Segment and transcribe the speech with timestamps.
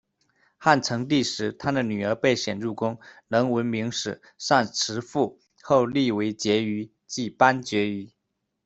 [0.57, 8.11] 汉成帝时，他的女儿被选入宫，能文明史，善辞赋，后立为婕妤，即班婕妤。